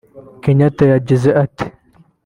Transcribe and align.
Kenyatta 0.43 0.83
yagize 0.91 1.29
ati 1.43 1.65